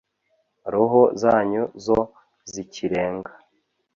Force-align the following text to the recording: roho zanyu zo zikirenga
roho 0.71 1.01
zanyu 1.21 1.63
zo 1.85 1.99
zikirenga 2.51 3.31